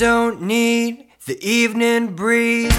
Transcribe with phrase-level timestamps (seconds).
[0.00, 2.72] don't need the evening breeze.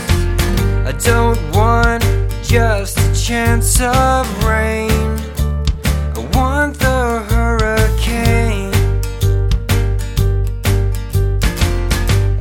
[0.90, 2.04] I don't want
[2.42, 4.90] just a chance of rain.
[4.90, 8.74] I want the hurricane.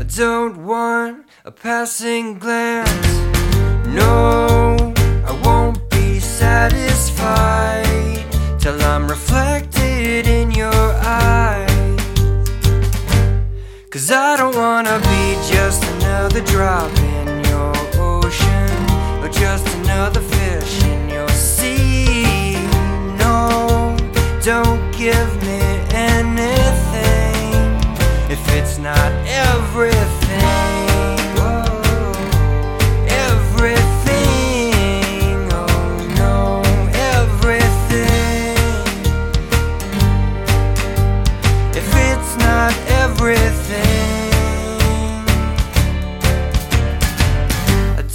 [0.01, 3.07] I don't want a passing glance.
[3.87, 4.90] No,
[13.91, 18.71] Cause I don't wanna be just another drop in your ocean
[19.21, 22.55] or just another fish in your sea.
[23.19, 23.97] No,
[24.45, 27.51] don't give me anything
[28.31, 29.11] if it's not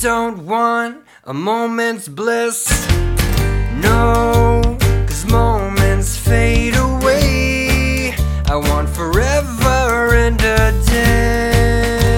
[0.05, 2.87] don't want a moment's bliss.
[3.81, 4.61] No,
[5.07, 8.13] cause moments fade away.
[8.45, 12.11] I want forever and a day.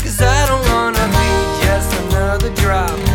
[0.00, 1.30] Cause I don't wanna be
[1.66, 3.09] just another drop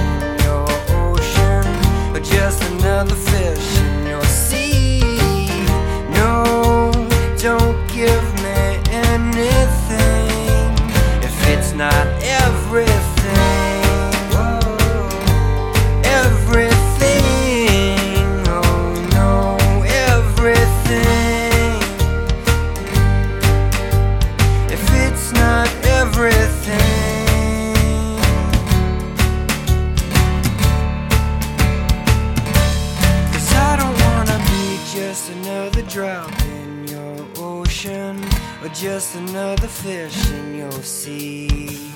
[35.25, 38.23] just another drop in your ocean,
[38.61, 41.91] or just another fish in your sea.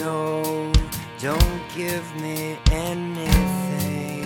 [0.00, 0.72] No,
[1.20, 4.24] don't give me anything.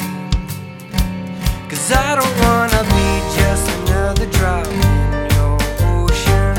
[1.68, 5.58] Cause I don't wanna be just another drop in your
[5.98, 6.56] ocean,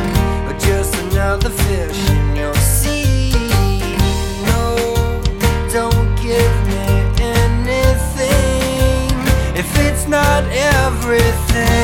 [0.47, 3.31] or just another fish in your sea.
[4.45, 4.75] No,
[5.71, 6.85] don't give me
[7.17, 8.03] anything.
[9.55, 10.43] If it's not
[10.93, 11.82] everything.